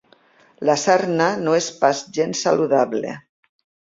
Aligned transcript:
La 0.69 0.75
sarna 0.83 1.27
no 1.41 1.53
és 1.57 1.67
pas 1.83 1.99
gens 2.15 2.41
saludable. 2.47 3.13